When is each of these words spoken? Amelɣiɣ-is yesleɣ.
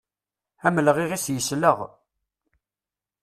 Amelɣiɣ-is 0.67 1.25
yesleɣ. 1.29 1.77